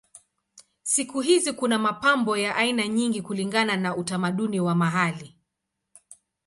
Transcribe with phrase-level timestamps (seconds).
[0.83, 5.35] Siku hizi kuna mapambo ya aina nyingi kulingana na utamaduni wa mahali.